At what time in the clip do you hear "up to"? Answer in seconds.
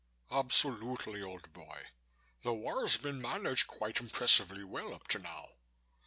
4.95-5.19